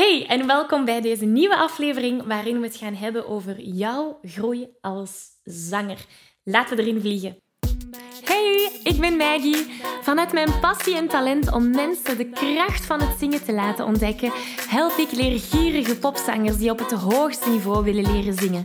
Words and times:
Hey 0.00 0.26
en 0.26 0.46
welkom 0.46 0.84
bij 0.84 1.00
deze 1.00 1.24
nieuwe 1.24 1.56
aflevering 1.56 2.22
waarin 2.26 2.60
we 2.60 2.66
het 2.66 2.76
gaan 2.76 2.94
hebben 2.94 3.28
over 3.28 3.60
jouw 3.60 4.18
groei 4.22 4.68
als 4.80 5.26
zanger. 5.44 5.98
Laten 6.44 6.76
we 6.76 6.82
erin 6.82 7.00
vliegen. 7.00 7.36
Hey, 8.24 8.80
ik 8.82 9.00
ben 9.00 9.16
Maggie. 9.16 9.66
Vanuit 10.02 10.32
mijn 10.32 10.60
passie 10.60 10.96
en 10.96 11.08
talent 11.08 11.52
om 11.52 11.70
mensen 11.70 12.16
de 12.16 12.30
kracht 12.30 12.84
van 12.84 13.00
het 13.00 13.18
zingen 13.18 13.44
te 13.44 13.52
laten 13.52 13.84
ontdekken, 13.84 14.32
help 14.68 14.96
ik 14.96 15.12
leergierige 15.12 15.98
popzangers 15.98 16.56
die 16.56 16.70
op 16.70 16.78
het 16.78 16.92
hoogste 16.92 17.50
niveau 17.50 17.84
willen 17.84 18.12
leren 18.12 18.34
zingen. 18.34 18.64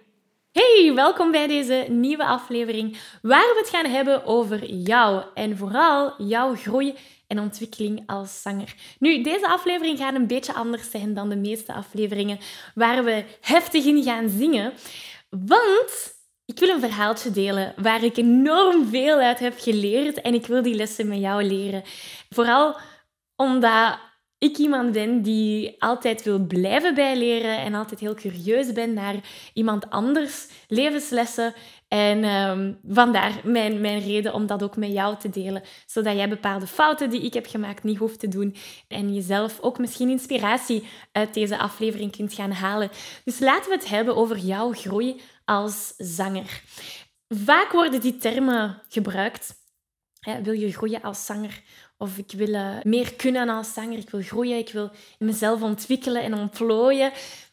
Hey, 0.51 0.91
welkom 0.95 1.31
bij 1.31 1.47
deze 1.47 1.85
nieuwe 1.89 2.25
aflevering 2.25 2.97
waar 3.21 3.53
we 3.53 3.59
het 3.59 3.69
gaan 3.69 3.91
hebben 3.91 4.25
over 4.25 4.65
jou 4.65 5.23
en 5.33 5.57
vooral 5.57 6.13
jouw 6.17 6.55
groei 6.55 6.95
en 7.27 7.39
ontwikkeling 7.39 8.03
als 8.05 8.41
zanger. 8.41 8.75
Nu, 8.99 9.21
deze 9.21 9.47
aflevering 9.47 9.97
gaat 9.97 10.15
een 10.15 10.27
beetje 10.27 10.53
anders 10.53 10.89
zijn 10.89 11.13
dan 11.13 11.29
de 11.29 11.35
meeste 11.35 11.73
afleveringen 11.73 12.39
waar 12.75 13.03
we 13.03 13.25
heftig 13.41 13.85
in 13.85 14.03
gaan 14.03 14.29
zingen, 14.29 14.73
want 15.29 16.13
ik 16.45 16.59
wil 16.59 16.69
een 16.69 16.79
verhaaltje 16.79 17.31
delen 17.31 17.73
waar 17.77 18.03
ik 18.03 18.17
enorm 18.17 18.89
veel 18.89 19.19
uit 19.19 19.39
heb 19.39 19.53
geleerd 19.57 20.21
en 20.21 20.33
ik 20.33 20.45
wil 20.45 20.61
die 20.61 20.75
lessen 20.75 21.07
met 21.07 21.19
jou 21.19 21.43
leren. 21.43 21.83
Vooral 22.29 22.77
omdat 23.35 23.99
ik 24.41 24.57
iemand 24.57 24.91
ben 24.91 25.21
die 25.21 25.75
altijd 25.79 26.23
wil 26.23 26.39
blijven 26.39 26.93
bijleren 26.93 27.57
en 27.57 27.73
altijd 27.73 27.99
heel 27.99 28.13
curieus 28.13 28.73
ben 28.73 28.93
naar 28.93 29.15
iemand 29.53 29.89
anders 29.89 30.47
levenslessen. 30.67 31.53
En 31.87 32.23
um, 32.23 32.79
vandaar 32.87 33.41
mijn, 33.43 33.81
mijn 33.81 33.99
reden 33.99 34.33
om 34.33 34.45
dat 34.47 34.63
ook 34.63 34.75
met 34.75 34.91
jou 34.91 35.17
te 35.17 35.29
delen, 35.29 35.63
zodat 35.85 36.15
jij 36.15 36.29
bepaalde 36.29 36.67
fouten 36.67 37.09
die 37.09 37.21
ik 37.21 37.33
heb 37.33 37.47
gemaakt 37.47 37.83
niet 37.83 37.97
hoeft 37.97 38.19
te 38.19 38.27
doen 38.27 38.55
en 38.87 39.13
jezelf 39.13 39.59
ook 39.59 39.79
misschien 39.79 40.09
inspiratie 40.09 40.87
uit 41.11 41.33
deze 41.33 41.57
aflevering 41.57 42.15
kunt 42.15 42.33
gaan 42.33 42.51
halen. 42.51 42.89
Dus 43.23 43.39
laten 43.39 43.69
we 43.69 43.75
het 43.75 43.89
hebben 43.89 44.15
over 44.15 44.37
jouw 44.37 44.71
groei 44.73 45.21
als 45.45 45.93
zanger. 45.97 46.63
Vaak 47.27 47.71
worden 47.71 48.01
die 48.01 48.17
termen 48.17 48.81
gebruikt. 48.89 49.53
wil 50.43 50.53
je 50.53 50.71
groeien 50.71 51.01
als 51.01 51.25
zanger? 51.25 51.61
Of 52.01 52.17
ik 52.17 52.31
wil 52.35 52.53
uh, 52.53 52.75
meer 52.83 53.13
kunnen 53.13 53.49
als 53.49 53.73
zanger, 53.73 53.97
ik 53.97 54.09
wil 54.09 54.21
groeien, 54.21 54.57
ik 54.57 54.71
wil 54.71 54.89
mezelf 55.19 55.61
ontwikkelen 55.61 56.21
en 56.21 56.33
ontplooien. 56.33 57.11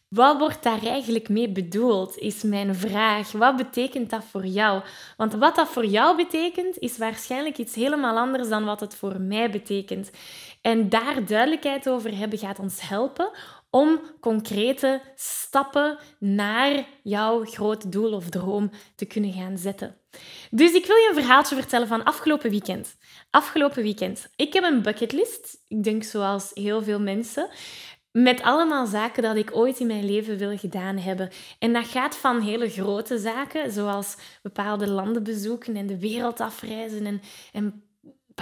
Wat 0.09 0.39
wordt 0.39 0.63
daar 0.63 0.83
eigenlijk 0.83 1.29
mee 1.29 1.49
bedoeld, 1.49 2.19
is 2.19 2.43
mijn 2.43 2.75
vraag. 2.75 3.33
Wat 3.33 3.57
betekent 3.57 4.11
dat 4.11 4.25
voor 4.31 4.47
jou? 4.47 4.83
Want 5.17 5.35
wat 5.35 5.55
dat 5.57 5.69
voor 5.69 5.87
jou 5.87 6.17
betekent, 6.17 6.79
is 6.79 6.99
waarschijnlijk 6.99 7.59
iets 7.59 7.75
helemaal 7.75 8.17
anders 8.17 8.49
dan 8.49 8.65
wat 8.65 8.81
het 8.81 8.95
voor 8.95 9.21
mij 9.21 9.51
betekent. 9.51 10.11
En 10.61 10.89
daar 10.89 11.27
duidelijkheid 11.27 11.89
over 11.89 12.17
hebben 12.17 12.39
gaat 12.39 12.59
ons 12.59 12.89
helpen 12.89 13.31
om 13.71 14.01
concrete 14.21 15.01
stappen 15.15 15.99
naar 16.19 16.87
jouw 17.03 17.45
grote 17.45 17.89
doel 17.89 18.13
of 18.13 18.29
droom 18.29 18.71
te 18.95 19.05
kunnen 19.05 19.33
gaan 19.33 19.59
zetten. 19.59 19.97
Dus 20.51 20.73
ik 20.73 20.87
wil 20.87 20.97
je 20.97 21.09
een 21.09 21.23
verhaaltje 21.23 21.55
vertellen 21.55 21.89
van 21.89 22.05
afgelopen 22.05 22.51
weekend. 22.51 22.97
Afgelopen 23.31 23.83
weekend. 23.83 24.29
Ik 24.37 24.53
heb 24.53 24.65
een 24.65 24.83
bucketlist, 24.83 25.65
ik 25.69 25.85
denk 25.85 26.03
zoals 26.03 26.51
heel 26.55 26.83
veel 26.83 27.01
mensen, 27.01 27.49
met 28.13 28.43
allemaal 28.43 28.87
zaken 28.87 29.23
dat 29.23 29.37
ik 29.37 29.57
ooit 29.57 29.79
in 29.79 29.87
mijn 29.87 30.05
leven 30.05 30.37
wil 30.37 30.59
gedaan 30.59 30.97
hebben. 30.97 31.31
En 31.59 31.73
dat 31.73 31.87
gaat 31.87 32.17
van 32.17 32.41
hele 32.41 32.71
grote 32.71 33.19
zaken, 33.19 33.73
zoals 33.73 34.17
bepaalde 34.43 34.89
landen 34.89 35.23
bezoeken 35.23 35.77
en 35.77 35.87
de 35.87 35.99
wereld 35.99 36.41
afreizen 36.41 37.07
en, 37.07 37.21
en 37.53 37.88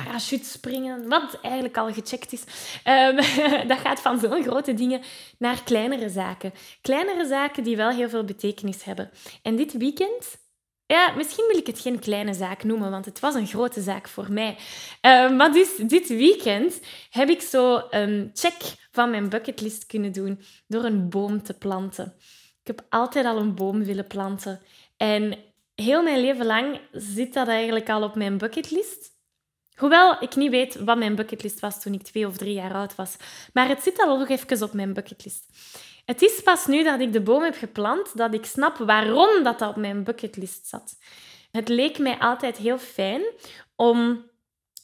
parachutespringen, 0.02 1.08
wat 1.08 1.38
eigenlijk 1.42 1.76
al 1.76 1.92
gecheckt 1.92 2.32
is. 2.32 2.44
Um, 2.84 3.16
dat 3.70 3.78
gaat 3.78 4.00
van 4.00 4.18
zo'n 4.18 4.42
grote 4.42 4.74
dingen 4.74 5.00
naar 5.38 5.62
kleinere 5.62 6.08
zaken. 6.08 6.52
Kleinere 6.80 7.26
zaken 7.26 7.64
die 7.64 7.76
wel 7.76 7.90
heel 7.90 8.08
veel 8.08 8.24
betekenis 8.24 8.84
hebben. 8.84 9.10
En 9.42 9.56
dit 9.56 9.72
weekend 9.72 10.38
ja, 10.86 11.12
misschien 11.16 11.46
wil 11.46 11.56
ik 11.56 11.66
het 11.66 11.78
geen 11.78 11.98
kleine 11.98 12.34
zaak 12.34 12.64
noemen, 12.64 12.90
want 12.90 13.04
het 13.04 13.20
was 13.20 13.34
een 13.34 13.46
grote 13.46 13.80
zaak 13.80 14.08
voor 14.08 14.32
mij. 14.32 14.56
Uh, 15.02 15.36
maar 15.36 15.52
dus 15.52 15.76
dit 15.76 16.08
weekend 16.08 16.80
heb 17.10 17.28
ik 17.28 17.40
zo 17.40 17.82
een 17.90 18.30
check 18.34 18.56
van 18.90 19.10
mijn 19.10 19.28
bucketlist 19.28 19.86
kunnen 19.86 20.12
doen 20.12 20.40
door 20.66 20.84
een 20.84 21.08
boom 21.08 21.42
te 21.42 21.54
planten. 21.54 22.14
Ik 22.60 22.76
heb 22.76 22.86
altijd 22.88 23.26
al 23.26 23.38
een 23.38 23.54
boom 23.54 23.84
willen 23.84 24.06
planten. 24.06 24.60
En 24.96 25.38
heel 25.74 26.02
mijn 26.02 26.20
leven 26.20 26.46
lang 26.46 26.80
zit 26.92 27.34
dat 27.34 27.48
eigenlijk 27.48 27.88
al 27.88 28.02
op 28.02 28.14
mijn 28.14 28.38
bucketlist. 28.38 29.15
Hoewel 29.76 30.22
ik 30.22 30.36
niet 30.36 30.50
weet 30.50 30.74
wat 30.74 30.98
mijn 30.98 31.14
bucketlist 31.14 31.60
was 31.60 31.82
toen 31.82 31.92
ik 31.92 32.02
twee 32.02 32.26
of 32.26 32.36
drie 32.36 32.54
jaar 32.54 32.74
oud 32.74 32.94
was. 32.94 33.16
Maar 33.52 33.68
het 33.68 33.82
zit 33.82 33.98
al 33.98 34.18
nog 34.18 34.28
even 34.28 34.62
op 34.62 34.72
mijn 34.72 34.92
bucketlist. 34.92 35.44
Het 36.04 36.22
is 36.22 36.42
pas 36.42 36.66
nu 36.66 36.82
dat 36.82 37.00
ik 37.00 37.12
de 37.12 37.20
boom 37.20 37.42
heb 37.42 37.56
geplant 37.56 38.16
dat 38.16 38.34
ik 38.34 38.44
snap 38.44 38.76
waarom 38.76 39.42
dat, 39.42 39.58
dat 39.58 39.68
op 39.68 39.76
mijn 39.76 40.04
bucketlist 40.04 40.66
zat. 40.66 40.98
Het 41.50 41.68
leek 41.68 41.98
mij 41.98 42.18
altijd 42.18 42.56
heel 42.56 42.78
fijn 42.78 43.22
om 43.76 44.24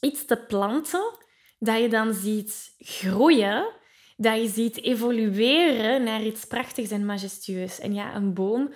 iets 0.01 0.25
te 0.25 0.37
planten 0.37 1.19
dat 1.59 1.81
je 1.81 1.89
dan 1.89 2.15
ziet 2.15 2.75
groeien, 2.79 3.69
dat 4.17 4.37
je 4.37 4.49
ziet 4.49 4.83
evolueren 4.83 6.03
naar 6.03 6.23
iets 6.23 6.45
prachtigs 6.45 6.91
en 6.91 7.07
majestueus. 7.07 7.79
En 7.79 7.95
ja, 7.95 8.15
een 8.15 8.35
boom 8.35 8.73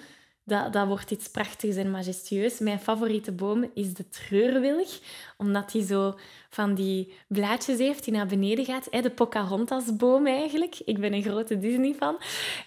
dat, 0.46 0.72
dat 0.72 0.86
wordt 0.86 1.10
iets 1.10 1.28
prachtigs 1.28 1.76
en 1.76 1.90
majestueus. 1.90 2.58
Mijn 2.58 2.80
favoriete 2.80 3.32
boom 3.32 3.70
is 3.74 3.94
de 3.94 4.08
treurwilg, 4.08 4.98
omdat 5.36 5.70
die 5.70 5.84
zo 5.84 6.18
van 6.50 6.74
die 6.74 7.12
blaadjes 7.28 7.78
heeft 7.78 8.04
die 8.04 8.12
naar 8.12 8.26
beneden 8.26 8.64
gaat. 8.64 8.88
De 8.90 9.10
Pocahontas-boom 9.10 10.26
eigenlijk. 10.26 10.78
Ik 10.84 10.98
ben 10.98 11.12
een 11.12 11.22
grote 11.22 11.58
Disney-fan. 11.58 12.16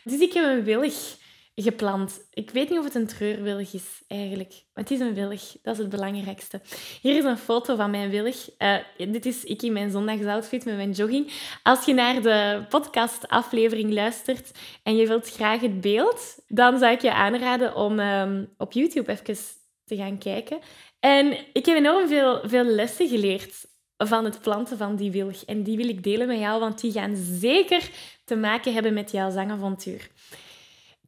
Dus 0.04 0.20
ik 0.20 0.34
heb 0.34 0.46
een 0.46 0.64
wilg 0.64 1.18
geplant. 1.62 2.22
Ik 2.34 2.50
weet 2.50 2.70
niet 2.70 2.80
of 2.80 2.84
het 2.84 2.96
een 2.96 3.08
treurwilg 3.08 3.74
is 3.74 4.02
eigenlijk. 4.08 4.50
Maar 4.74 4.84
het 4.84 4.92
is 4.92 5.00
een 5.00 5.14
wilg. 5.14 5.42
Dat 5.62 5.74
is 5.74 5.80
het 5.80 5.90
belangrijkste. 5.90 6.62
Hier 7.02 7.18
is 7.18 7.24
een 7.24 7.38
foto 7.38 7.76
van 7.76 7.92
mijn 7.92 8.10
wilg. 8.10 8.50
Uh, 8.58 8.76
dit 8.98 9.26
is 9.26 9.44
ik 9.44 9.62
in 9.62 9.74
mijn 9.74 9.92
zondagsoutfit 9.92 10.66
met 10.66 10.76
mijn 10.76 10.92
jogging. 10.92 11.32
Als 11.64 11.86
je 11.86 11.94
naar 11.94 12.22
de 12.22 12.66
podcast-aflevering 12.70 13.94
luistert 13.94 14.52
en 14.84 14.96
je 14.96 15.08
wilt 15.08 15.30
graag 15.30 15.62
het 15.62 15.82
beeld, 15.82 16.38
dan 16.48 16.80
zou 16.80 16.92
ik 16.92 17.02
je 17.02 17.14
aanraden 17.14 17.76
om 17.76 18.00
um, 18.00 18.54
op 18.58 18.72
YouTube 18.72 19.12
even 19.12 19.38
te 19.86 19.96
gaan 19.96 20.18
kijken. 20.18 20.60
En 21.00 21.38
ik 21.54 21.66
heb 21.66 21.78
enorm 21.78 22.08
veel, 22.08 22.40
veel 22.44 22.64
lessen 22.64 23.08
geleerd 23.08 23.68
van 23.98 24.26
het 24.26 24.42
planten 24.42 24.78
van 24.78 24.96
die 24.96 25.12
wilg. 25.12 25.46
En 25.46 25.64
die 25.64 25.78
wil 25.78 25.90
ik 25.90 26.04
delen 26.04 26.28
met 26.28 26.40
jou, 26.40 26.60
want 26.60 26.82
die 26.82 26.92
gaan 26.92 27.16
zeker 27.16 27.90
te 28.26 28.36
maken 28.36 28.74
hebben 28.74 28.94
met 28.94 29.12
jouw 29.12 29.30
zangavontuur. 29.30 30.10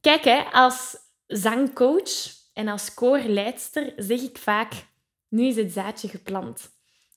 Kijk, 0.01 0.23
hè, 0.23 0.43
als 0.51 0.97
zangcoach 1.27 2.33
en 2.53 2.67
als 2.67 2.93
koorleidster 2.93 3.93
zeg 3.97 4.21
ik 4.21 4.37
vaak, 4.37 4.73
nu 5.29 5.45
is 5.45 5.55
het 5.55 5.71
zaadje 5.71 6.07
geplant. 6.07 6.69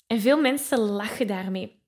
En 0.07 0.21
veel 0.21 0.41
mensen 0.41 0.79
lachen 0.79 1.27
daarmee. 1.27 1.83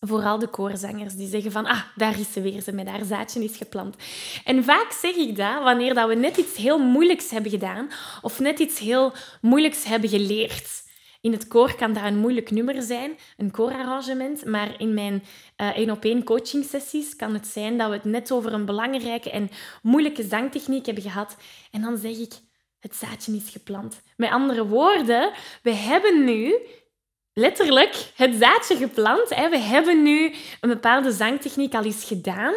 Vooral 0.00 0.38
de 0.38 0.48
koorzangers 0.48 1.14
die 1.14 1.28
zeggen 1.28 1.52
van, 1.52 1.66
ah, 1.66 1.82
daar 1.96 2.18
is 2.18 2.32
ze 2.32 2.40
weer, 2.40 2.60
ze 2.60 2.72
met 2.72 2.88
haar 2.88 3.04
zaadje 3.04 3.44
is 3.44 3.56
geplant. 3.56 3.96
En 4.44 4.64
vaak 4.64 4.92
zeg 4.92 5.14
ik 5.14 5.36
dat 5.36 5.62
wanneer 5.62 5.94
dat 5.94 6.08
we 6.08 6.14
net 6.14 6.36
iets 6.36 6.56
heel 6.56 6.78
moeilijks 6.78 7.30
hebben 7.30 7.50
gedaan 7.50 7.90
of 8.22 8.38
net 8.38 8.58
iets 8.58 8.78
heel 8.78 9.12
moeilijks 9.40 9.84
hebben 9.84 10.08
geleerd. 10.08 10.86
In 11.20 11.32
het 11.32 11.48
koor 11.48 11.74
kan 11.74 11.92
dat 11.92 12.04
een 12.04 12.18
moeilijk 12.18 12.50
nummer 12.50 12.82
zijn, 12.82 13.18
een 13.36 13.50
koorarrangement. 13.50 14.44
Maar 14.44 14.80
in 14.80 14.94
mijn 14.94 15.22
één 15.56 15.90
op 15.90 16.04
één 16.04 16.24
coaching 16.24 16.64
sessies 16.64 17.16
kan 17.16 17.34
het 17.34 17.46
zijn 17.46 17.78
dat 17.78 17.88
we 17.88 17.94
het 17.94 18.04
net 18.04 18.32
over 18.32 18.52
een 18.52 18.64
belangrijke 18.64 19.30
en 19.30 19.50
moeilijke 19.82 20.22
zangtechniek 20.22 20.86
hebben 20.86 21.02
gehad. 21.02 21.36
En 21.70 21.80
dan 21.80 21.96
zeg 21.96 22.18
ik, 22.18 22.32
het 22.80 22.96
zaadje 22.96 23.36
is 23.36 23.50
geplant. 23.50 24.02
Met 24.16 24.30
andere 24.30 24.66
woorden, 24.66 25.32
we 25.62 25.70
hebben 25.70 26.24
nu 26.24 26.54
letterlijk 27.32 28.12
het 28.14 28.34
zaadje 28.34 28.76
geplant. 28.76 29.28
We 29.28 29.58
hebben 29.58 30.02
nu 30.02 30.34
een 30.60 30.68
bepaalde 30.68 31.12
zangtechniek 31.12 31.74
al 31.74 31.84
eens 31.84 32.04
gedaan. 32.04 32.54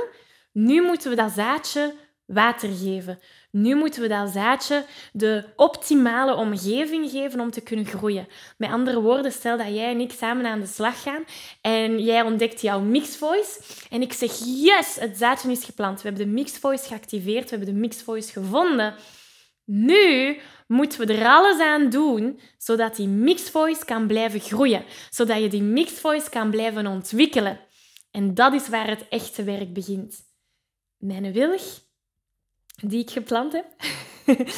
Nu 0.52 0.82
moeten 0.82 1.10
we 1.10 1.16
dat 1.16 1.32
zaadje 1.32 1.94
water 2.26 2.70
geven. 2.70 3.20
Nu 3.52 3.76
moeten 3.76 4.02
we 4.02 4.08
dat 4.08 4.30
zaadje 4.30 4.86
de 5.12 5.46
optimale 5.56 6.36
omgeving 6.36 7.10
geven 7.10 7.40
om 7.40 7.52
te 7.52 7.62
kunnen 7.62 7.86
groeien. 7.86 8.28
Met 8.58 8.70
andere 8.70 9.02
woorden, 9.02 9.32
stel 9.32 9.58
dat 9.58 9.68
jij 9.68 9.92
en 9.92 10.00
ik 10.00 10.12
samen 10.12 10.46
aan 10.46 10.60
de 10.60 10.66
slag 10.66 11.02
gaan 11.02 11.24
en 11.62 12.00
jij 12.00 12.22
ontdekt 12.22 12.62
jouw 12.62 12.80
mixed 12.80 13.18
voice 13.18 13.60
en 13.90 14.02
ik 14.02 14.14
zeg 14.14 14.32
yes, 14.46 14.96
het 15.00 15.18
zaadje 15.18 15.52
is 15.52 15.64
geplant. 15.64 16.02
We 16.02 16.08
hebben 16.08 16.26
de 16.28 16.34
mixed 16.34 16.60
voice 16.60 16.88
geactiveerd, 16.88 17.50
we 17.50 17.56
hebben 17.56 17.74
de 17.74 17.80
mixed 17.80 18.04
voice 18.04 18.32
gevonden. 18.32 18.96
Nu 19.66 20.40
moeten 20.68 21.00
we 21.00 21.14
er 21.14 21.28
alles 21.28 21.60
aan 21.60 21.90
doen 21.90 22.40
zodat 22.58 22.96
die 22.96 23.08
mixed 23.08 23.50
voice 23.50 23.86
kan 23.86 24.08
blijven 24.08 24.40
groeien, 24.40 24.84
zodat 25.10 25.42
je 25.42 25.48
die 25.48 25.64
mixed 25.64 26.00
voice 26.00 26.30
kan 26.30 26.50
blijven 26.50 26.88
ontwikkelen. 26.88 27.60
En 28.12 28.34
dat 28.34 28.54
is 28.54 28.70
waar 28.70 28.88
het 28.88 29.08
echte 29.10 29.44
werk 29.44 29.74
begint. 29.74 30.16
Mijn 30.98 31.34
wilg, 31.34 31.82
die 32.82 33.02
ik 33.02 33.10
geplant 33.10 33.54
heb. 33.54 33.66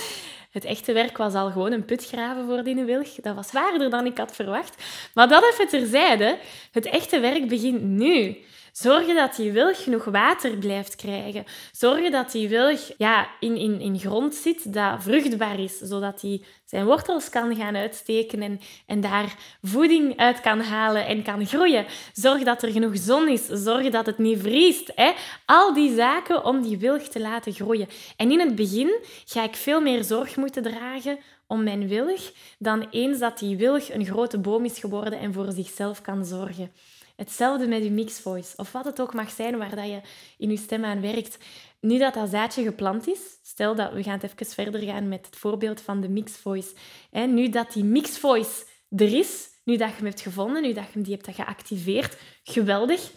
Het 0.52 0.66
echte 0.66 0.94
werk 0.94 1.18
was 1.18 1.34
al 1.34 1.52
gewoon 1.52 1.72
een 1.72 1.86
put 1.86 2.06
graven 2.06 2.46
voor 2.46 2.64
die 2.64 2.84
wilg. 2.84 3.16
Dat 3.16 3.36
was 3.36 3.48
zwaarder 3.48 3.90
dan 3.90 4.06
ik 4.06 4.18
had 4.18 4.36
verwacht. 4.36 4.84
Maar 5.14 5.28
dat 5.28 5.44
even 5.52 5.68
terzijde. 5.68 6.38
Het 6.72 6.86
echte 6.86 7.20
werk 7.20 7.48
begint 7.48 7.82
nu. 7.82 8.38
Zorgen 8.74 9.16
dat 9.16 9.36
die 9.36 9.52
wilg 9.52 9.84
genoeg 9.84 10.04
water 10.04 10.58
blijft 10.58 10.96
krijgen. 10.96 11.46
Zorgen 11.72 12.12
dat 12.12 12.32
die 12.32 12.50
wilg 12.50 12.92
ja, 12.98 13.28
in, 13.40 13.58
in, 13.58 13.82
in 13.82 14.00
grond 14.00 14.36
zit 14.36 14.74
dat 14.74 15.04
vruchtbaar 15.04 15.60
is, 15.60 15.78
zodat 15.78 16.22
hij 16.22 16.42
zijn 16.66 16.86
wortels 16.86 17.30
kan 17.30 17.56
gaan 17.56 17.76
uitsteken 17.76 18.42
en, 18.42 18.60
en 18.86 19.02
daar 19.02 19.36
voeding 19.62 20.18
uit 20.18 20.42
kan 20.42 20.62
halen 20.62 21.06
en 21.06 21.24
kan 21.24 21.46
groeien. 21.46 21.86
Zorg 22.14 22.44
dat 22.44 22.64
er 22.64 22.72
genoeg 22.72 22.98
zon 22.98 23.28
is. 23.28 23.46
Zorg 23.46 23.90
dat 23.90 24.06
het 24.06 24.18
niet 24.18 24.40
vriest. 24.40 24.92
Hè? 24.96 25.12
Al 25.46 25.74
die 25.74 25.96
zaken 25.96 26.46
om 26.46 26.62
die 26.62 26.78
wilg 26.78 27.02
te 27.02 27.20
laten 27.20 27.54
groeien. 27.54 27.88
En 28.18 28.32
in 28.32 28.40
het 28.40 28.56
begin 28.56 29.00
ga 29.26 29.44
ik 29.44 29.56
veel 29.56 29.82
meer 29.82 30.04
zorg 30.04 30.36
moeten 30.36 30.64
dragen 30.64 31.20
om 31.48 31.64
mijn 31.64 31.88
wilg 31.88 32.32
dan 32.60 32.88
eens 32.92 33.20
dat 33.20 33.40
die 33.40 33.58
wilg 33.58 33.90
een 33.90 34.06
grote 34.06 34.38
boom 34.38 34.66
is 34.66 34.80
geworden 34.80 35.20
en 35.20 35.34
voor 35.34 35.52
zichzelf 35.52 36.02
kan 36.02 36.26
zorgen. 36.26 36.72
Hetzelfde 37.16 37.68
met 37.68 37.84
je 37.84 37.92
mix 37.92 38.20
voice, 38.20 38.54
of 38.56 38.72
wat 38.72 38.86
het 38.86 39.02
ook 39.02 39.14
mag 39.14 39.32
zijn 39.32 39.58
waar 39.58 39.76
dat 39.76 39.86
je 39.86 40.02
in 40.38 40.50
je 40.50 40.58
stem 40.58 40.86
aan 40.86 41.02
werkt. 41.02 41.38
Nu 41.80 41.98
dat 41.98 42.14
dat 42.14 42.30
zaadje 42.30 42.64
geplant 42.64 43.08
is, 43.08 43.20
stel 43.42 43.76
dat 43.76 43.94
we 43.94 44.04
gaan 44.04 44.20
het 44.20 44.24
even 44.24 44.46
verder 44.46 44.82
gaan 44.82 45.08
met 45.08 45.26
het 45.26 45.36
voorbeeld 45.36 45.82
van 45.82 46.02
de 46.02 46.10
mix 46.10 46.32
voice. 46.32 46.74
Hè, 47.12 47.26
nu 47.26 47.50
dat 47.50 47.74
die 47.74 47.84
mix 47.84 48.18
voice 48.18 48.66
er 48.90 49.18
is, 49.18 49.50
nu 49.64 49.78
dat 49.78 49.90
je 49.90 49.96
hem 49.96 50.06
hebt 50.06 50.22
gevonden, 50.22 50.62
nu 50.62 50.74
dat 50.74 50.86
je 50.94 51.02
die 51.02 51.14
hebt 51.14 51.36
geactiveerd, 51.36 52.18
geweldig. 52.44 53.12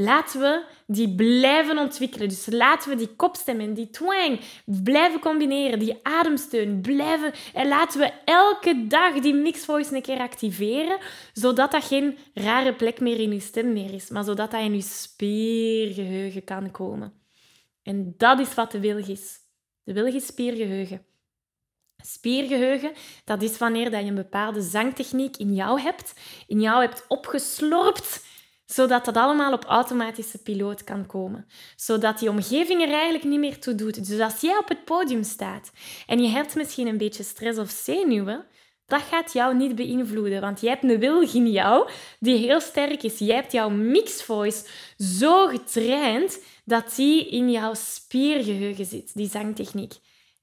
Laten 0.00 0.40
we 0.40 0.64
die 0.86 1.14
blijven 1.14 1.78
ontwikkelen. 1.78 2.28
Dus 2.28 2.46
laten 2.46 2.90
we 2.90 2.96
die 2.96 3.16
kopstem 3.16 3.60
en 3.60 3.74
die 3.74 3.90
twang 3.90 4.40
blijven 4.64 5.20
combineren, 5.20 5.78
die 5.78 5.98
ademsteun 6.02 6.80
blijven. 6.80 7.32
En 7.54 7.68
laten 7.68 8.00
we 8.00 8.12
elke 8.24 8.86
dag 8.86 9.12
die 9.14 9.34
mixed 9.34 9.64
voice 9.64 9.94
een 9.94 10.02
keer 10.02 10.18
activeren, 10.18 10.98
zodat 11.32 11.70
dat 11.70 11.84
geen 11.84 12.18
rare 12.34 12.74
plek 12.74 13.00
meer 13.00 13.20
in 13.20 13.32
je 13.32 13.40
stem 13.40 13.72
meer 13.72 13.94
is, 13.94 14.08
maar 14.10 14.24
zodat 14.24 14.50
dat 14.50 14.60
in 14.60 14.74
je 14.74 14.82
spiergeheugen 14.82 16.44
kan 16.44 16.70
komen. 16.70 17.12
En 17.82 18.14
dat 18.16 18.38
is 18.38 18.54
wat 18.54 18.70
de 18.70 18.80
wilg 18.80 19.06
is. 19.06 19.36
De 19.84 19.92
wilg 19.92 20.14
is 20.14 20.26
spiergeheugen. 20.26 21.02
Spiergeheugen, 22.02 22.92
dat 23.24 23.42
is 23.42 23.58
wanneer 23.58 23.90
dat 23.90 24.00
je 24.00 24.06
een 24.06 24.14
bepaalde 24.14 24.62
zangtechniek 24.62 25.36
in 25.36 25.54
jou 25.54 25.80
hebt, 25.80 26.14
in 26.46 26.60
jou 26.60 26.80
hebt 26.80 27.04
opgeslorpt 27.08 28.26
zodat 28.70 29.04
dat 29.04 29.16
allemaal 29.16 29.52
op 29.52 29.64
automatische 29.64 30.42
piloot 30.42 30.84
kan 30.84 31.06
komen. 31.06 31.46
Zodat 31.76 32.18
die 32.18 32.30
omgeving 32.30 32.82
er 32.82 32.92
eigenlijk 32.92 33.24
niet 33.24 33.38
meer 33.38 33.60
toe 33.60 33.74
doet. 33.74 34.08
Dus 34.08 34.20
als 34.20 34.40
jij 34.40 34.56
op 34.56 34.68
het 34.68 34.84
podium 34.84 35.22
staat 35.22 35.70
en 36.06 36.22
je 36.22 36.28
hebt 36.28 36.54
misschien 36.54 36.86
een 36.86 36.98
beetje 36.98 37.22
stress 37.22 37.58
of 37.58 37.70
zenuwen, 37.70 38.46
dat 38.86 39.02
gaat 39.02 39.32
jou 39.32 39.56
niet 39.56 39.74
beïnvloeden, 39.74 40.40
want 40.40 40.60
jij 40.60 40.70
hebt 40.70 40.84
een 40.84 40.98
wilg 40.98 41.34
in 41.34 41.50
jou 41.50 41.88
die 42.18 42.36
heel 42.36 42.60
sterk 42.60 43.02
is. 43.02 43.18
Jij 43.18 43.34
hebt 43.34 43.52
jouw 43.52 43.70
mixed 43.70 44.22
voice 44.22 44.66
zo 44.96 45.46
getraind 45.46 46.42
dat 46.64 46.94
die 46.96 47.28
in 47.28 47.50
jouw 47.50 47.74
spiergeheugen 47.74 48.84
zit, 48.84 49.14
die 49.14 49.28
zangtechniek. 49.28 49.94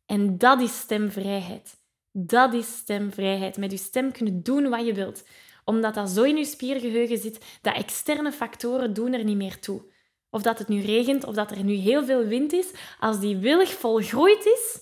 En 0.05 0.37
dat 0.37 0.61
is 0.61 0.77
stemvrijheid. 0.77 1.77
Dat 2.11 2.53
is 2.53 2.77
stemvrijheid. 2.77 3.57
Met 3.57 3.71
je 3.71 3.77
stem 3.77 4.11
kunnen 4.11 4.43
doen 4.43 4.69
wat 4.69 4.85
je 4.85 4.93
wilt 4.93 5.23
omdat 5.65 5.93
dat 5.93 6.09
zo 6.09 6.23
in 6.23 6.37
je 6.37 6.45
spiergeheugen 6.45 7.17
zit, 7.17 7.45
dat 7.61 7.75
externe 7.75 8.31
factoren 8.31 8.93
doen 8.93 9.13
er 9.13 9.23
niet 9.23 9.37
meer 9.37 9.59
toe. 9.59 9.81
Of 10.29 10.41
dat 10.41 10.59
het 10.59 10.67
nu 10.67 10.81
regent, 10.81 11.23
of 11.23 11.35
dat 11.35 11.51
er 11.51 11.63
nu 11.63 11.73
heel 11.73 12.05
veel 12.05 12.25
wind 12.25 12.53
is, 12.53 12.71
als 12.99 13.19
die 13.19 13.37
willig 13.37 13.69
volgroeid 13.73 14.45
is, 14.45 14.79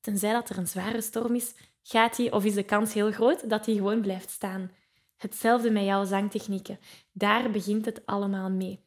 tenzij 0.00 0.32
dat 0.32 0.48
er 0.48 0.58
een 0.58 0.66
zware 0.66 1.00
storm 1.00 1.34
is, 1.34 1.54
gaat 1.82 2.16
die, 2.16 2.32
of 2.32 2.44
is 2.44 2.54
de 2.54 2.62
kans 2.62 2.94
heel 2.94 3.12
groot 3.12 3.50
dat 3.50 3.64
die 3.64 3.76
gewoon 3.76 4.00
blijft 4.00 4.30
staan. 4.30 4.70
Hetzelfde 5.16 5.70
met 5.70 5.84
jouw 5.84 6.04
zangtechnieken. 6.04 6.78
Daar 7.12 7.50
begint 7.50 7.84
het 7.84 8.06
allemaal 8.06 8.50
mee. 8.50 8.86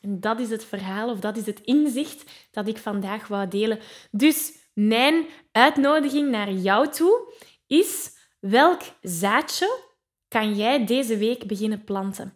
En 0.00 0.20
dat 0.20 0.40
is 0.40 0.50
het 0.50 0.64
verhaal 0.64 1.10
of 1.10 1.20
dat 1.20 1.36
is 1.36 1.46
het 1.46 1.60
inzicht 1.60 2.30
dat 2.50 2.68
ik 2.68 2.78
vandaag 2.78 3.28
wou 3.28 3.48
delen. 3.48 3.78
Dus 4.10 4.52
mijn 4.72 5.26
uitnodiging 5.52 6.30
naar 6.30 6.52
jou 6.52 6.88
toe 6.88 7.32
is: 7.66 8.10
welk 8.40 8.80
zaadje 9.02 9.78
kan 10.28 10.54
jij 10.54 10.86
deze 10.86 11.16
week 11.16 11.46
beginnen 11.46 11.84
planten? 11.84 12.34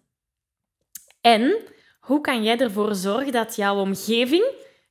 En 1.21 1.57
hoe 2.01 2.21
kan 2.21 2.43
jij 2.43 2.59
ervoor 2.59 2.95
zorgen 2.95 3.33
dat 3.33 3.57
jouw 3.57 3.81
omgeving 3.81 4.45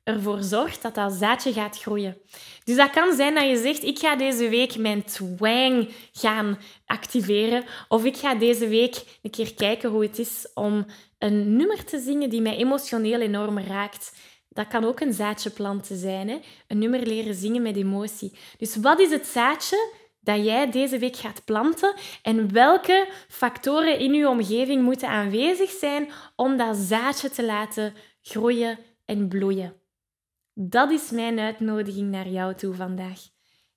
ervoor 0.03 0.41
zorgt 0.41 0.81
dat 0.81 0.95
dat 0.95 1.13
zaadje 1.13 1.53
gaat 1.53 1.79
groeien? 1.79 2.17
Dus 2.63 2.75
dat 2.75 2.89
kan 2.89 3.15
zijn 3.15 3.35
dat 3.35 3.49
je 3.49 3.57
zegt: 3.57 3.83
ik 3.83 3.99
ga 3.99 4.15
deze 4.15 4.49
week 4.49 4.77
mijn 4.77 5.03
twang 5.03 5.89
gaan 6.11 6.59
activeren, 6.85 7.63
of 7.87 8.05
ik 8.05 8.17
ga 8.17 8.35
deze 8.35 8.67
week 8.67 9.19
een 9.21 9.31
keer 9.31 9.53
kijken 9.53 9.89
hoe 9.89 10.01
het 10.01 10.19
is 10.19 10.47
om 10.53 10.85
een 11.23 11.55
nummer 11.55 11.83
te 11.83 11.99
zingen 11.99 12.29
die 12.29 12.41
mij 12.41 12.55
emotioneel 12.55 13.21
enorm 13.21 13.59
raakt 13.59 14.11
dat 14.53 14.67
kan 14.67 14.83
ook 14.83 14.99
een 14.99 15.13
zaadje 15.13 15.49
planten 15.49 15.97
zijn. 15.97 16.29
Hè? 16.29 16.39
Een 16.67 16.77
nummer 16.77 17.07
leren 17.07 17.35
zingen 17.35 17.61
met 17.61 17.75
emotie. 17.75 18.37
Dus 18.57 18.75
wat 18.75 18.99
is 18.99 19.11
het 19.11 19.25
zaadje 19.25 19.91
dat 20.19 20.45
jij 20.45 20.71
deze 20.71 20.97
week 20.97 21.15
gaat 21.15 21.45
planten 21.45 21.93
en 22.21 22.53
welke 22.53 23.07
factoren 23.27 23.99
in 23.99 24.13
je 24.13 24.29
omgeving 24.29 24.83
moeten 24.83 25.07
aanwezig 25.07 25.69
zijn 25.69 26.11
om 26.35 26.57
dat 26.57 26.77
zaadje 26.77 27.29
te 27.29 27.45
laten 27.45 27.93
groeien 28.21 28.79
en 29.05 29.27
bloeien. 29.27 29.73
Dat 30.53 30.91
is 30.91 31.11
mijn 31.11 31.39
uitnodiging 31.39 32.11
naar 32.11 32.27
jou 32.27 32.55
toe 32.55 32.73
vandaag. 32.73 33.19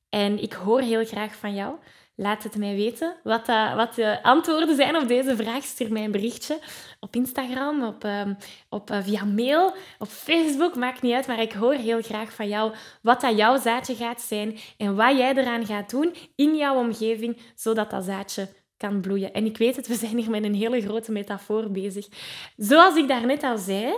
En 0.08 0.42
ik 0.42 0.52
hoor 0.52 0.80
heel 0.80 1.04
graag 1.04 1.36
van 1.36 1.54
jou. 1.54 1.76
Laat 2.18 2.42
het 2.42 2.56
mij 2.56 2.74
weten 2.74 3.16
wat, 3.22 3.46
dat, 3.46 3.74
wat 3.74 3.94
de 3.94 4.22
antwoorden 4.22 4.76
zijn 4.76 4.96
op 4.96 5.08
deze 5.08 5.36
vraag. 5.36 5.64
Stuur 5.64 5.92
mij 5.92 6.04
een 6.04 6.10
berichtje 6.10 6.58
op 7.00 7.16
Instagram, 7.16 7.84
op, 7.84 8.04
um, 8.04 8.36
op, 8.68 8.90
uh, 8.90 8.98
via 9.02 9.24
mail, 9.24 9.74
op 9.98 10.08
Facebook. 10.08 10.76
Maakt 10.76 11.02
niet 11.02 11.12
uit, 11.12 11.26
maar 11.26 11.40
ik 11.40 11.52
hoor 11.52 11.74
heel 11.74 12.02
graag 12.02 12.32
van 12.32 12.48
jou 12.48 12.74
wat 13.02 13.20
dat 13.20 13.36
jouw 13.36 13.58
zaadje 13.58 13.94
gaat 13.94 14.20
zijn 14.20 14.58
en 14.76 14.96
wat 14.96 15.16
jij 15.16 15.34
eraan 15.34 15.66
gaat 15.66 15.90
doen 15.90 16.14
in 16.36 16.56
jouw 16.56 16.78
omgeving, 16.78 17.40
zodat 17.54 17.90
dat 17.90 18.04
zaadje 18.04 18.48
kan 18.76 19.00
bloeien. 19.00 19.32
En 19.32 19.44
ik 19.44 19.56
weet 19.56 19.76
het, 19.76 19.86
we 19.86 19.94
zijn 19.94 20.18
hier 20.18 20.30
met 20.30 20.44
een 20.44 20.54
hele 20.54 20.80
grote 20.80 21.12
metafoor 21.12 21.70
bezig. 21.70 22.06
Zoals 22.56 22.96
ik 22.96 23.08
daarnet 23.08 23.42
al 23.42 23.58
zei, 23.58 23.94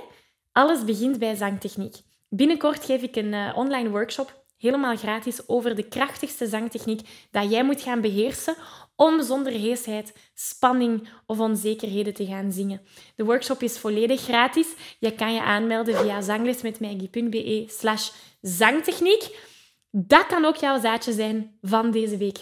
alles 0.53 0.85
begint 0.85 1.19
bij 1.19 1.35
zangtechniek. 1.35 1.97
Binnenkort 2.29 2.85
geef 2.85 3.03
ik 3.03 3.17
een 3.17 3.33
uh, 3.33 3.53
online 3.57 3.91
workshop 3.91 4.38
helemaal 4.59 4.97
gratis 4.97 5.49
over 5.49 5.75
de 5.75 5.89
krachtigste 5.89 6.47
zangtechniek 6.47 7.09
dat 7.31 7.51
jij 7.51 7.65
moet 7.65 7.81
gaan 7.81 8.01
beheersen 8.01 8.55
om 8.97 9.23
zonder 9.23 9.53
heesheid, 9.53 10.13
spanning 10.35 11.09
of 11.27 11.39
onzekerheden 11.39 12.15
te 12.15 12.27
gaan 12.27 12.53
zingen. 12.53 12.81
De 13.17 13.25
workshop 13.25 13.63
is 13.63 13.79
volledig 13.79 14.21
gratis. 14.21 14.67
Je 14.99 15.15
kan 15.15 15.35
je 15.35 15.43
aanmelden 15.43 15.97
via 15.97 16.21
zanglesmetmaggie.be 16.21 17.65
slash 17.69 18.11
zangtechniek. 18.41 19.39
Dat 19.91 20.27
kan 20.27 20.45
ook 20.45 20.57
jouw 20.57 20.81
zaadje 20.81 21.13
zijn 21.13 21.59
van 21.63 21.91
deze 21.91 22.17
week. 22.17 22.39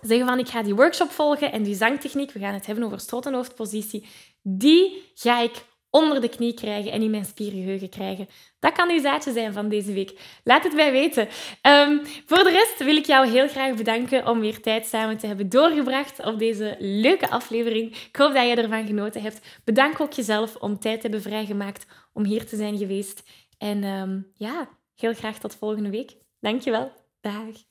Zeggen 0.00 0.26
van, 0.26 0.38
ik 0.38 0.48
ga 0.48 0.62
die 0.62 0.74
workshop 0.74 1.10
volgen 1.10 1.52
en 1.52 1.62
die 1.62 1.74
zangtechniek, 1.74 2.32
we 2.32 2.38
gaan 2.38 2.54
het 2.54 2.66
hebben 2.66 2.84
over 2.84 3.00
strot- 3.00 3.26
en 3.26 3.34
hoofdpositie, 3.34 4.06
die 4.42 5.12
ga 5.14 5.40
ik 5.40 5.52
onder 5.90 6.20
de 6.20 6.28
knie 6.28 6.54
krijgen 6.54 6.92
en 6.92 7.02
in 7.02 7.10
mijn 7.10 7.24
spiergeheugen 7.24 7.88
krijgen. 7.88 8.28
Dat 8.58 8.72
kan 8.72 8.90
uw 8.90 9.00
zaadje 9.00 9.32
zijn 9.32 9.52
van 9.52 9.68
deze 9.68 9.92
week. 9.92 10.20
Laat 10.44 10.64
het 10.64 10.74
mij 10.74 10.92
weten. 10.92 11.28
Ehm, 11.60 11.98
voor 12.26 12.44
de 12.44 12.50
rest 12.50 12.84
wil 12.84 12.96
ik 12.96 13.06
jou 13.06 13.28
heel 13.28 13.48
graag 13.48 13.74
bedanken 13.74 14.26
om 14.26 14.40
weer 14.40 14.60
tijd 14.60 14.86
samen 14.86 15.18
te 15.18 15.26
hebben 15.26 15.48
doorgebracht 15.48 16.24
op 16.24 16.38
deze 16.38 16.76
leuke 16.78 17.30
aflevering. 17.30 17.96
Ik 17.96 18.16
hoop 18.16 18.34
dat 18.34 18.48
je 18.48 18.54
ervan 18.54 18.86
genoten 18.86 19.22
hebt. 19.22 19.40
Bedank 19.64 20.00
ook 20.00 20.12
jezelf 20.12 20.56
om 20.56 20.78
tijd 20.78 21.00
te 21.00 21.02
hebben 21.02 21.22
vrijgemaakt 21.22 21.86
om 22.12 22.24
hier 22.24 22.46
te 22.46 22.56
zijn 22.56 22.78
geweest. 22.78 23.22
En 23.58 23.84
um, 23.84 24.32
ja, 24.34 24.68
heel 24.96 25.14
graag 25.14 25.38
tot 25.38 25.56
volgende 25.56 25.90
week. 25.90 26.16
Dankjewel. 26.40 26.92
Dag. 27.20 27.69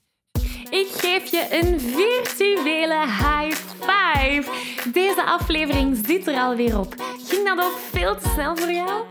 Ik 0.69 0.87
geef 0.91 1.31
je 1.31 1.47
een 1.49 1.79
virtuele 1.79 2.99
high 2.99 3.57
five. 3.79 4.43
Deze 4.93 5.23
aflevering 5.23 6.01
zit 6.05 6.27
er 6.27 6.35
alweer 6.35 6.79
op. 6.79 6.95
Ging 7.27 7.47
dat 7.47 7.59
ook 7.65 7.77
veel 7.91 8.15
te 8.15 8.29
snel 8.33 8.57
voor 8.57 8.71
jou? 8.71 9.03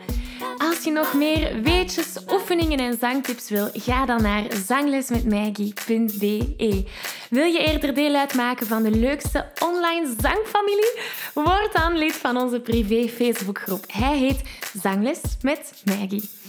Als 0.59 0.85
je 0.85 0.91
nog 0.91 1.15
meer 1.15 1.62
weetjes, 1.62 2.17
oefeningen 2.31 2.79
en 2.79 2.97
zangtips 3.00 3.50
wil, 3.50 3.69
ga 3.73 4.07
dan 4.07 4.23
naar 4.23 4.45
zanglesmetmaggie.be. 4.67 6.85
Wil 7.31 7.45
je 7.45 7.59
eerder 7.59 7.95
deel 7.95 8.15
uitmaken 8.15 8.67
van 8.67 8.83
de 8.83 8.91
leukste 8.91 9.47
online 9.65 10.15
zangfamilie? 10.21 10.99
Word 11.35 11.73
dan 11.73 11.99
lid 11.99 12.15
van 12.15 12.37
onze 12.37 12.61
privé 12.61 13.09
Facebookgroep. 13.09 13.85
Hij 13.93 14.19
heet 14.19 14.43
Zangles 14.83 15.21
met 15.43 15.73
Maggie. 15.85 16.38